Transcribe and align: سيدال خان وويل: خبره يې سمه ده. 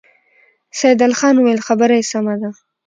سيدال 0.79 1.11
خان 1.19 1.35
وويل: 1.37 1.59
خبره 1.67 1.93
يې 1.99 2.07
سمه 2.11 2.35
ده. 2.41 2.49